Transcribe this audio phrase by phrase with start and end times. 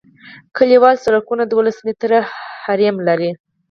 [0.57, 2.19] کلیوال سرکونه دولس متره
[2.63, 3.31] حریم لري